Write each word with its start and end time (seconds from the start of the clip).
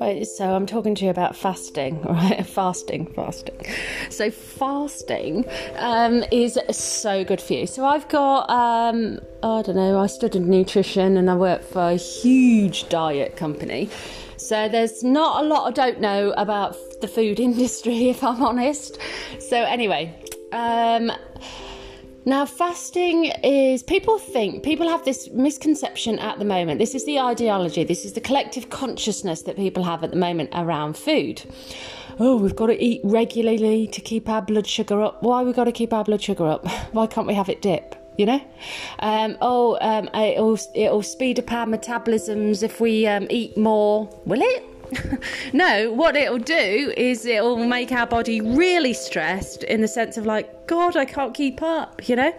Right, 0.00 0.26
so 0.26 0.52
I'm 0.52 0.66
talking 0.66 0.96
to 0.96 1.04
you 1.04 1.10
about 1.10 1.36
fasting, 1.36 2.02
right? 2.08 2.44
Fasting, 2.44 3.06
fasting. 3.14 3.64
So 4.10 4.32
fasting 4.32 5.44
um, 5.76 6.24
is 6.32 6.58
so 6.70 7.22
good 7.22 7.40
for 7.40 7.52
you. 7.52 7.68
So 7.68 7.84
I've 7.84 8.08
got, 8.08 8.50
um, 8.50 9.20
I 9.44 9.62
don't 9.62 9.76
know, 9.76 10.00
I 10.00 10.08
studied 10.08 10.42
nutrition 10.42 11.16
and 11.16 11.30
I 11.30 11.36
work 11.36 11.62
for 11.62 11.90
a 11.90 11.94
huge 11.94 12.88
diet 12.88 13.36
company. 13.36 13.90
So 14.38 14.68
there's 14.68 15.04
not 15.04 15.44
a 15.44 15.46
lot 15.46 15.68
I 15.68 15.70
don't 15.70 16.00
know 16.00 16.32
about 16.36 16.76
the 17.00 17.06
food 17.06 17.38
industry, 17.48 18.08
if 18.08 18.24
I'm 18.24 18.42
honest. 18.42 18.98
So 19.38 19.56
anyway, 19.62 20.18
um, 20.50 21.12
now, 22.24 22.46
fasting 22.46 23.26
is, 23.42 23.82
people 23.82 24.18
think, 24.18 24.62
people 24.62 24.88
have 24.88 25.04
this 25.04 25.28
misconception 25.30 26.18
at 26.20 26.38
the 26.38 26.44
moment. 26.44 26.78
This 26.78 26.94
is 26.94 27.04
the 27.04 27.18
ideology, 27.18 27.82
this 27.82 28.04
is 28.04 28.12
the 28.12 28.20
collective 28.20 28.70
consciousness 28.70 29.42
that 29.42 29.56
people 29.56 29.82
have 29.82 30.04
at 30.04 30.10
the 30.10 30.16
moment 30.16 30.50
around 30.52 30.96
food. 30.96 31.42
Oh, 32.20 32.36
we've 32.36 32.54
got 32.54 32.66
to 32.66 32.80
eat 32.80 33.00
regularly 33.02 33.88
to 33.88 34.00
keep 34.00 34.28
our 34.28 34.42
blood 34.42 34.66
sugar 34.66 35.02
up. 35.02 35.22
Why 35.22 35.42
we 35.42 35.52
got 35.52 35.64
to 35.64 35.72
keep 35.72 35.92
our 35.92 36.04
blood 36.04 36.22
sugar 36.22 36.46
up? 36.46 36.68
Why 36.92 37.06
can't 37.06 37.26
we 37.26 37.34
have 37.34 37.48
it 37.48 37.60
dip? 37.60 37.96
You 38.18 38.26
know, 38.26 38.40
um, 38.98 39.38
oh, 39.40 39.78
um, 39.80 40.10
it'll 40.14 40.58
it'll 40.74 41.02
speed 41.02 41.38
up 41.38 41.50
our 41.50 41.64
metabolisms 41.64 42.62
if 42.62 42.78
we 42.78 43.06
um, 43.06 43.26
eat 43.30 43.56
more. 43.56 44.10
Will 44.26 44.42
it? 44.42 44.71
no, 45.52 45.92
what 45.92 46.16
it'll 46.16 46.38
do 46.38 46.92
is 46.96 47.24
it'll 47.26 47.64
make 47.64 47.92
our 47.92 48.06
body 48.06 48.40
really 48.40 48.92
stressed 48.92 49.64
in 49.64 49.80
the 49.80 49.88
sense 49.88 50.16
of 50.16 50.26
like, 50.26 50.66
God, 50.66 50.96
I 50.96 51.04
can't 51.04 51.34
keep 51.34 51.62
up, 51.62 52.08
you 52.08 52.16
know? 52.16 52.32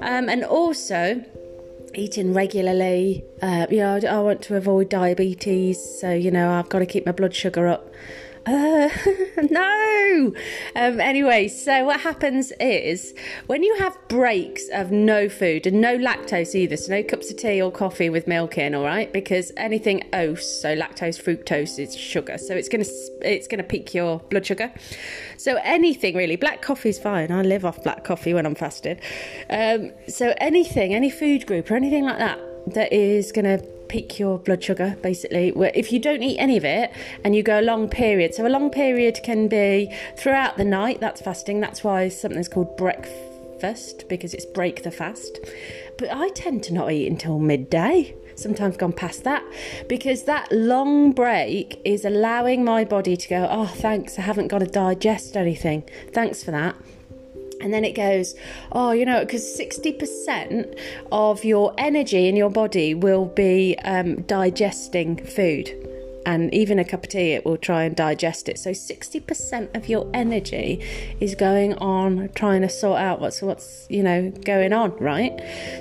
Um, 0.00 0.28
and 0.28 0.44
also, 0.44 1.24
eating 1.94 2.32
regularly, 2.32 3.24
uh, 3.42 3.66
you 3.70 3.78
know, 3.78 4.00
I 4.08 4.20
want 4.20 4.42
to 4.42 4.56
avoid 4.56 4.88
diabetes, 4.88 5.78
so, 6.00 6.12
you 6.12 6.30
know, 6.30 6.52
I've 6.52 6.68
got 6.68 6.80
to 6.80 6.86
keep 6.86 7.06
my 7.06 7.12
blood 7.12 7.34
sugar 7.34 7.68
up. 7.68 7.88
Uh, 8.46 8.88
no. 9.50 10.34
Um, 10.74 11.00
anyway, 11.00 11.48
so 11.48 11.84
what 11.84 12.00
happens 12.00 12.52
is 12.58 13.14
when 13.46 13.62
you 13.62 13.76
have 13.78 13.96
breaks 14.08 14.68
of 14.72 14.90
no 14.90 15.28
food 15.28 15.66
and 15.66 15.80
no 15.80 15.96
lactose 15.96 16.54
either, 16.54 16.76
so 16.76 16.92
no 16.92 17.02
cups 17.02 17.30
of 17.30 17.36
tea 17.36 17.62
or 17.62 17.70
coffee 17.70 18.10
with 18.10 18.26
milk 18.26 18.58
in, 18.58 18.74
all 18.74 18.84
right, 18.84 19.12
because 19.12 19.52
anything 19.56 20.08
ose, 20.12 20.60
so 20.60 20.76
lactose, 20.76 21.22
fructose 21.22 21.78
is 21.78 21.96
sugar, 21.96 22.36
so 22.38 22.54
it's 22.54 22.68
gonna 22.68 22.84
it's 23.20 23.46
gonna 23.46 23.62
peak 23.62 23.94
your 23.94 24.18
blood 24.18 24.44
sugar. 24.44 24.72
So 25.36 25.58
anything 25.62 26.16
really, 26.16 26.36
black 26.36 26.62
coffee 26.62 26.88
is 26.88 26.98
fine. 26.98 27.30
I 27.30 27.42
live 27.42 27.64
off 27.64 27.82
black 27.82 28.04
coffee 28.04 28.34
when 28.34 28.46
I'm 28.46 28.54
fasted. 28.54 29.00
Um, 29.50 29.92
so 30.08 30.34
anything, 30.38 30.94
any 30.94 31.10
food 31.10 31.46
group 31.46 31.70
or 31.70 31.76
anything 31.76 32.04
like 32.04 32.18
that 32.18 32.40
that 32.74 32.92
is 32.92 33.32
gonna 33.32 33.60
peak 33.92 34.18
your 34.18 34.38
blood 34.38 34.64
sugar 34.64 34.96
basically. 35.02 35.52
Where 35.52 35.70
if 35.74 35.92
you 35.92 35.98
don't 35.98 36.22
eat 36.22 36.38
any 36.38 36.56
of 36.56 36.64
it 36.64 36.90
and 37.22 37.36
you 37.36 37.42
go 37.42 37.60
a 37.60 37.66
long 37.72 37.90
period 37.90 38.34
so 38.34 38.46
a 38.46 38.48
long 38.48 38.70
period 38.70 39.20
can 39.22 39.48
be 39.48 39.94
throughout 40.16 40.56
the 40.56 40.64
night 40.64 40.98
that's 40.98 41.20
fasting. 41.20 41.60
That's 41.60 41.84
why 41.84 42.08
something's 42.08 42.48
called 42.48 42.74
breakfast 42.78 44.08
because 44.08 44.32
it's 44.32 44.46
break 44.46 44.82
the 44.82 44.90
fast. 44.90 45.38
But 45.98 46.10
i 46.10 46.30
tend 46.30 46.62
to 46.64 46.74
not 46.74 46.90
eat 46.90 47.06
until 47.06 47.38
midday. 47.38 48.16
Sometimes 48.34 48.78
gone 48.78 48.94
past 48.94 49.24
that 49.24 49.44
because 49.90 50.22
that 50.24 50.50
long 50.50 51.12
break 51.12 51.78
is 51.84 52.06
allowing 52.06 52.64
my 52.64 52.84
body 52.84 53.14
to 53.14 53.28
go 53.28 53.46
oh 53.50 53.66
thanks 53.66 54.18
i 54.18 54.22
haven't 54.22 54.48
got 54.48 54.60
to 54.60 54.66
digest 54.66 55.36
anything. 55.36 55.84
Thanks 56.14 56.42
for 56.42 56.50
that 56.50 56.74
and 57.62 57.72
then 57.72 57.84
it 57.84 57.92
goes, 57.92 58.34
oh, 58.72 58.92
you 58.92 59.06
know, 59.06 59.20
because 59.20 59.42
60% 59.42 60.78
of 61.10 61.44
your 61.44 61.74
energy 61.78 62.28
in 62.28 62.36
your 62.36 62.50
body 62.50 62.94
will 62.94 63.26
be 63.26 63.76
um, 63.84 64.22
digesting 64.22 65.24
food 65.24 65.81
and 66.26 66.52
even 66.54 66.78
a 66.78 66.84
cup 66.84 67.04
of 67.04 67.10
tea, 67.10 67.32
it 67.32 67.44
will 67.44 67.56
try 67.56 67.84
and 67.84 67.96
digest 67.96 68.48
it. 68.48 68.58
So 68.58 68.70
60% 68.70 69.76
of 69.76 69.88
your 69.88 70.08
energy 70.14 70.84
is 71.20 71.34
going 71.34 71.74
on 71.74 72.30
trying 72.34 72.62
to 72.62 72.68
sort 72.68 73.00
out 73.00 73.20
what's 73.20 73.42
what's 73.42 73.86
you 73.88 74.02
know 74.02 74.30
going 74.44 74.72
on, 74.72 74.96
right? 74.98 75.32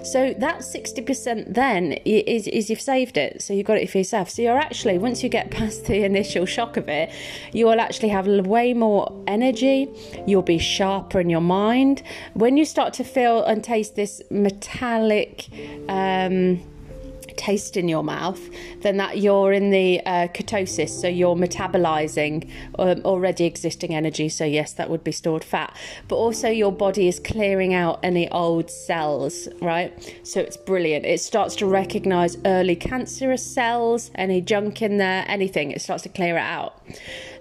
So 0.03 0.33
that 0.39 0.59
60% 0.59 1.53
then 1.53 1.93
is 2.05 2.47
is 2.47 2.69
you've 2.69 2.81
saved 2.81 3.17
it, 3.17 3.41
so 3.41 3.53
you've 3.53 3.67
got 3.67 3.77
it 3.77 3.89
for 3.89 3.97
yourself. 3.97 4.29
So 4.29 4.41
you're 4.41 4.57
actually 4.57 4.97
once 4.97 5.23
you 5.23 5.29
get 5.29 5.51
past 5.51 5.85
the 5.85 6.03
initial 6.03 6.45
shock 6.45 6.77
of 6.77 6.89
it, 6.89 7.11
you 7.53 7.65
will 7.65 7.79
actually 7.79 8.09
have 8.09 8.27
way 8.27 8.73
more 8.73 9.23
energy. 9.27 9.89
You'll 10.25 10.41
be 10.41 10.57
sharper 10.57 11.19
in 11.19 11.29
your 11.29 11.41
mind 11.41 12.03
when 12.33 12.57
you 12.57 12.65
start 12.65 12.93
to 12.93 13.03
feel 13.03 13.43
and 13.43 13.63
taste 13.63 13.95
this 13.95 14.21
metallic. 14.29 15.47
Um, 15.87 16.61
taste 17.37 17.77
in 17.77 17.87
your 17.87 18.03
mouth, 18.03 18.39
then 18.81 18.97
that 18.97 19.17
you're 19.19 19.53
in 19.53 19.71
the 19.71 20.01
uh, 20.05 20.27
ketosis, 20.27 20.89
so 20.89 21.07
you're 21.07 21.35
metabolizing 21.35 22.49
um, 22.79 23.01
already 23.05 23.45
existing 23.45 23.93
energy. 23.93 24.29
So 24.29 24.45
yes, 24.45 24.73
that 24.73 24.89
would 24.89 25.03
be 25.03 25.11
stored 25.11 25.43
fat, 25.43 25.75
but 26.07 26.15
also 26.15 26.49
your 26.49 26.71
body 26.71 27.07
is 27.07 27.19
clearing 27.19 27.73
out 27.73 27.99
any 28.03 28.29
old 28.29 28.69
cells, 28.69 29.47
right? 29.61 29.91
So 30.23 30.39
it's 30.39 30.57
brilliant. 30.57 31.05
It 31.05 31.19
starts 31.19 31.55
to 31.57 31.65
recognize 31.65 32.37
early 32.45 32.75
cancerous 32.75 33.45
cells, 33.45 34.11
any 34.15 34.41
junk 34.41 34.81
in 34.81 34.97
there, 34.97 35.25
anything. 35.27 35.71
It 35.71 35.81
starts 35.81 36.03
to 36.03 36.09
clear 36.09 36.37
it 36.37 36.41
out. 36.41 36.81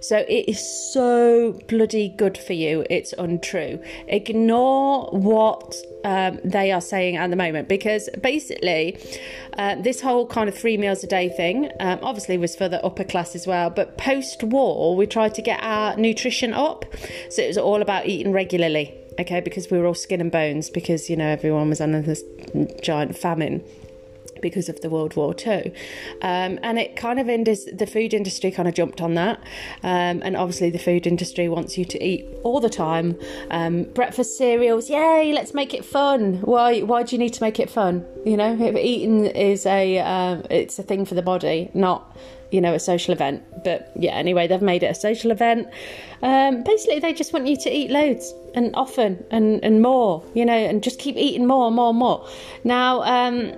So 0.01 0.17
it 0.17 0.49
is 0.49 0.93
so 0.93 1.59
bloody 1.67 2.09
good 2.09 2.37
for 2.37 2.53
you. 2.53 2.85
It's 2.89 3.13
untrue. 3.13 3.81
Ignore 4.07 5.11
what 5.11 5.75
um, 6.03 6.39
they 6.43 6.71
are 6.71 6.81
saying 6.81 7.17
at 7.17 7.29
the 7.29 7.35
moment. 7.35 7.67
Because 7.67 8.09
basically 8.21 8.97
uh, 9.57 9.75
this 9.75 10.01
whole 10.01 10.25
kind 10.27 10.49
of 10.49 10.57
three 10.57 10.77
meals 10.77 11.03
a 11.03 11.07
day 11.07 11.29
thing 11.29 11.71
um, 11.79 11.99
obviously 12.01 12.37
was 12.37 12.55
for 12.55 12.69
the 12.69 12.83
upper 12.85 13.03
class 13.03 13.35
as 13.35 13.47
well. 13.47 13.69
But 13.69 13.97
post-war 13.97 14.95
we 14.95 15.07
tried 15.07 15.35
to 15.35 15.41
get 15.41 15.61
our 15.61 15.95
nutrition 15.97 16.53
up. 16.53 16.85
So 17.29 17.41
it 17.41 17.47
was 17.47 17.57
all 17.57 17.81
about 17.81 18.07
eating 18.07 18.31
regularly 18.31 18.97
okay? 19.19 19.41
Because 19.41 19.69
we 19.69 19.77
were 19.77 19.85
all 19.85 19.93
skin 19.93 20.21
and 20.21 20.31
bones 20.31 20.69
because 20.69 21.09
you 21.09 21.15
know 21.15 21.27
everyone 21.27 21.69
was 21.69 21.81
under 21.81 22.01
this 22.01 22.23
giant 22.81 23.17
famine 23.17 23.63
because 24.41 24.69
of 24.69 24.81
the 24.81 24.89
World 24.89 25.15
War 25.15 25.35
II. 25.35 25.73
Um, 26.21 26.59
and 26.63 26.79
it 26.79 26.95
kind 26.95 27.19
of, 27.19 27.29
indus- 27.29 27.69
the 27.71 27.87
food 27.87 28.13
industry 28.13 28.51
kind 28.51 28.67
of 28.67 28.73
jumped 28.73 29.01
on 29.01 29.13
that. 29.15 29.39
Um, 29.83 30.21
and 30.23 30.35
obviously, 30.35 30.69
the 30.69 30.79
food 30.79 31.07
industry 31.07 31.47
wants 31.47 31.77
you 31.77 31.85
to 31.85 32.03
eat 32.03 32.25
all 32.43 32.59
the 32.59 32.69
time. 32.69 33.17
Um, 33.49 33.83
breakfast 33.83 34.37
cereals, 34.37 34.89
yay, 34.89 35.31
let's 35.33 35.53
make 35.53 35.73
it 35.73 35.85
fun. 35.85 36.41
Why, 36.41 36.81
why 36.81 37.03
do 37.03 37.15
you 37.15 37.19
need 37.19 37.33
to 37.33 37.43
make 37.43 37.59
it 37.59 37.69
fun? 37.69 38.05
You 38.25 38.37
know, 38.37 38.77
eating 38.77 39.25
is 39.25 39.65
a, 39.65 39.99
uh, 39.99 40.41
it's 40.49 40.79
a 40.79 40.83
thing 40.83 41.05
for 41.05 41.15
the 41.15 41.21
body, 41.21 41.71
not 41.73 42.15
you 42.51 42.59
know, 42.59 42.73
a 42.73 42.79
social 42.79 43.13
event. 43.13 43.43
But 43.63 43.91
yeah, 43.95 44.11
anyway, 44.11 44.47
they've 44.47 44.61
made 44.61 44.83
it 44.83 44.87
a 44.87 44.95
social 44.95 45.31
event. 45.31 45.67
Um, 46.21 46.63
basically, 46.63 46.99
they 46.99 47.13
just 47.13 47.33
want 47.33 47.47
you 47.47 47.57
to 47.57 47.69
eat 47.71 47.89
loads 47.89 48.33
and 48.53 48.75
often 48.75 49.25
and, 49.31 49.63
and 49.63 49.81
more, 49.81 50.23
you 50.33 50.45
know, 50.45 50.53
and 50.53 50.83
just 50.83 50.99
keep 50.99 51.15
eating 51.15 51.47
more 51.47 51.67
and 51.67 51.75
more 51.75 51.89
and 51.89 51.99
more. 51.99 52.27
Now, 52.63 53.01
um, 53.03 53.53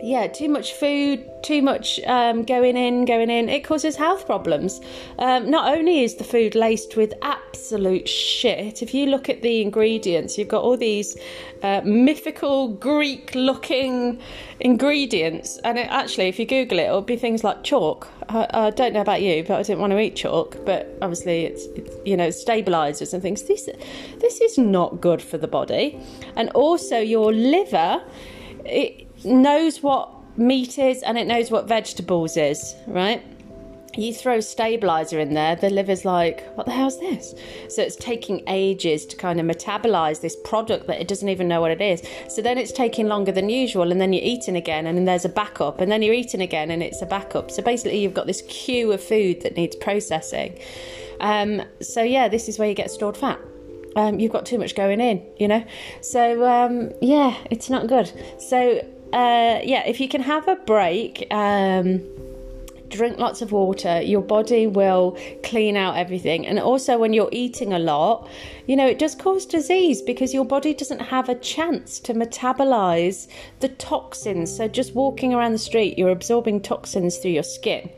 yeah, 0.00 0.26
too 0.28 0.48
much 0.48 0.74
food, 0.74 1.28
too 1.42 1.60
much 1.60 1.98
um, 2.06 2.44
going 2.44 2.76
in, 2.76 3.04
going 3.04 3.30
in, 3.30 3.48
it 3.48 3.64
causes 3.64 3.96
health 3.96 4.26
problems. 4.26 4.80
Um, 5.18 5.50
not 5.50 5.76
only 5.76 6.04
is 6.04 6.16
the 6.16 6.24
food 6.24 6.54
laced 6.54 6.96
with 6.96 7.12
absolute 7.22 8.08
shit, 8.08 8.82
if 8.82 8.94
you 8.94 9.06
look 9.06 9.28
at 9.28 9.42
the 9.42 9.60
ingredients, 9.60 10.38
you've 10.38 10.48
got 10.48 10.62
all 10.62 10.76
these 10.76 11.16
uh, 11.62 11.80
mythical 11.84 12.68
Greek 12.68 13.34
looking 13.34 14.20
ingredients, 14.60 15.58
and 15.64 15.78
it, 15.78 15.88
actually, 15.90 16.28
if 16.28 16.38
you 16.38 16.46
Google 16.46 16.78
it, 16.78 16.82
it'll 16.82 17.02
be 17.02 17.16
things 17.16 17.42
like 17.42 17.64
chalk. 17.64 18.08
I, 18.28 18.46
I, 18.52 18.70
don't 18.70 18.92
know 18.92 19.00
about 19.00 19.22
you, 19.22 19.42
but 19.42 19.58
I 19.58 19.62
didn't 19.62 19.80
want 19.80 19.92
to 19.92 19.98
eat 19.98 20.14
chalk. 20.14 20.64
But 20.64 20.96
obviously, 21.02 21.44
it's, 21.44 21.64
it's 21.74 21.96
you 22.04 22.16
know 22.16 22.30
stabilizers 22.30 23.12
and 23.14 23.22
things. 23.22 23.42
This 23.44 23.68
this 24.20 24.40
is 24.40 24.58
not 24.58 25.00
good 25.00 25.20
for 25.20 25.38
the 25.38 25.48
body, 25.48 26.00
and 26.36 26.50
also 26.50 26.98
your 26.98 27.32
liver. 27.32 28.02
It, 28.64 29.07
knows 29.24 29.82
what 29.82 30.10
meat 30.38 30.78
is 30.78 31.02
and 31.02 31.18
it 31.18 31.26
knows 31.26 31.50
what 31.50 31.66
vegetables 31.66 32.36
is, 32.36 32.74
right? 32.86 33.22
You 33.96 34.14
throw 34.14 34.38
stabilizer 34.38 35.18
in 35.18 35.34
there, 35.34 35.56
the 35.56 35.70
liver's 35.70 36.04
like, 36.04 36.46
what 36.56 36.66
the 36.66 36.72
hell's 36.72 37.00
this? 37.00 37.34
So 37.68 37.82
it's 37.82 37.96
taking 37.96 38.44
ages 38.46 39.04
to 39.06 39.16
kind 39.16 39.40
of 39.40 39.46
metabolize 39.46 40.20
this 40.20 40.36
product 40.44 40.86
that 40.86 41.00
it 41.00 41.08
doesn't 41.08 41.28
even 41.28 41.48
know 41.48 41.60
what 41.60 41.72
it 41.72 41.80
is. 41.80 42.02
So 42.28 42.40
then 42.40 42.58
it's 42.58 42.70
taking 42.70 43.08
longer 43.08 43.32
than 43.32 43.48
usual, 43.48 43.90
and 43.90 44.00
then 44.00 44.12
you're 44.12 44.22
eating 44.22 44.54
again, 44.54 44.86
and 44.86 44.96
then 44.96 45.04
there's 45.04 45.24
a 45.24 45.28
backup, 45.28 45.80
and 45.80 45.90
then 45.90 46.02
you're 46.02 46.14
eating 46.14 46.42
again, 46.42 46.70
and 46.70 46.80
it's 46.80 47.02
a 47.02 47.06
backup. 47.06 47.50
So 47.50 47.60
basically, 47.60 47.98
you've 47.98 48.14
got 48.14 48.28
this 48.28 48.42
queue 48.42 48.92
of 48.92 49.02
food 49.02 49.40
that 49.40 49.56
needs 49.56 49.74
processing. 49.74 50.60
Um, 51.18 51.62
so 51.80 52.02
yeah, 52.02 52.28
this 52.28 52.48
is 52.48 52.56
where 52.56 52.68
you 52.68 52.74
get 52.74 52.92
stored 52.92 53.16
fat. 53.16 53.40
Um, 53.96 54.20
you've 54.20 54.32
got 54.32 54.46
too 54.46 54.58
much 54.58 54.76
going 54.76 55.00
in, 55.00 55.26
you 55.38 55.48
know. 55.48 55.64
So 56.02 56.46
um, 56.46 56.92
yeah, 57.00 57.36
it's 57.50 57.68
not 57.68 57.88
good. 57.88 58.12
So 58.38 58.86
uh, 59.12 59.60
yeah, 59.64 59.86
if 59.86 60.00
you 60.00 60.08
can 60.08 60.22
have 60.22 60.46
a 60.48 60.56
break, 60.56 61.26
um, 61.30 62.02
drink 62.88 63.18
lots 63.18 63.42
of 63.42 63.52
water. 63.52 64.00
Your 64.02 64.20
body 64.20 64.66
will 64.66 65.16
clean 65.42 65.76
out 65.76 65.96
everything. 65.96 66.46
And 66.46 66.58
also, 66.58 66.98
when 66.98 67.12
you're 67.12 67.28
eating 67.32 67.72
a 67.72 67.78
lot, 67.78 68.28
you 68.66 68.76
know, 68.76 68.86
it 68.86 68.98
does 68.98 69.14
cause 69.14 69.46
disease 69.46 70.02
because 70.02 70.34
your 70.34 70.44
body 70.44 70.74
doesn't 70.74 71.00
have 71.00 71.28
a 71.28 71.34
chance 71.34 72.00
to 72.00 72.14
metabolize 72.14 73.28
the 73.60 73.68
toxins. 73.68 74.54
So, 74.54 74.68
just 74.68 74.94
walking 74.94 75.34
around 75.34 75.52
the 75.52 75.58
street, 75.58 75.98
you're 75.98 76.10
absorbing 76.10 76.60
toxins 76.60 77.18
through 77.18 77.32
your 77.32 77.42
skin. 77.42 77.90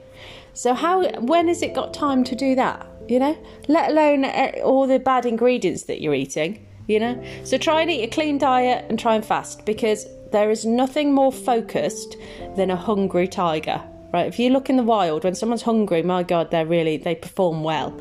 So, 0.53 0.75
how, 0.75 1.09
when 1.21 1.49
has 1.49 1.63
it 1.63 1.75
got 1.75 1.95
time 1.95 2.25
to 2.25 2.35
do 2.35 2.55
that? 2.57 2.87
You 3.09 3.19
know, 3.19 3.39
let 3.69 3.91
alone 3.91 4.25
uh, 4.25 4.53
all 4.63 4.87
the 4.87 4.99
bad 4.99 5.27
ingredients 5.27 5.85
that 5.85 6.01
you're 6.01 6.15
eating, 6.15 6.67
you 6.91 7.01
know? 7.01 7.23
So, 7.45 7.57
try 7.57 7.83
and 7.83 7.91
eat 7.91 8.03
a 8.03 8.09
clean 8.09 8.39
diet 8.39 8.85
and 8.89 8.99
try 8.99 9.15
and 9.15 9.25
fast 9.25 9.65
because 9.65 10.07
there 10.33 10.51
is 10.51 10.65
nothing 10.65 11.13
more 11.13 11.33
focused 11.33 12.17
than 12.57 12.71
a 12.71 12.77
hungry 12.77 13.29
tiger 13.29 13.83
right? 14.13 14.27
If 14.27 14.39
you 14.39 14.51
look 14.51 14.69
in 14.69 14.77
the 14.77 14.83
wild 14.83 15.25
when 15.25 15.35
someone's 15.35 15.63
hungry 15.63 16.03
my 16.03 16.23
god 16.23 16.51
they're 16.51 16.67
really 16.67 16.97
they 16.97 17.15
perform 17.15 17.63
well. 17.63 17.99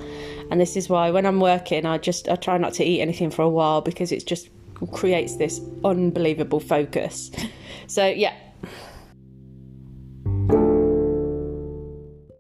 And 0.52 0.60
this 0.60 0.76
is 0.76 0.90
why 0.90 1.12
when 1.12 1.28
i'm 1.28 1.40
working 1.40 1.86
i 1.86 2.00
just 2.00 2.28
i 2.28 2.36
try 2.36 2.58
not 2.58 2.74
to 2.74 2.84
eat 2.84 3.02
anything 3.02 3.30
for 3.30 3.44
a 3.44 3.50
while 3.50 3.82
because 3.82 4.12
it 4.12 4.26
just 4.26 4.50
creates 4.92 5.36
this 5.36 5.62
unbelievable 5.84 6.60
focus. 6.60 7.32
So 7.88 8.06
yeah 8.06 8.36